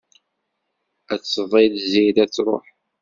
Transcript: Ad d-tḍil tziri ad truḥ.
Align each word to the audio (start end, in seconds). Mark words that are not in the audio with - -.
Ad 1.13 1.19
d-tḍil 1.21 1.73
tziri 1.81 2.19
ad 2.23 2.31
truḥ. 2.35 2.65